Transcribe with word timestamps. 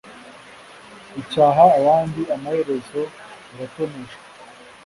ucyaha 1.19 1.63
abandi 1.79 2.21
amaherezo 2.35 3.01
aratoneshwa 3.53 4.23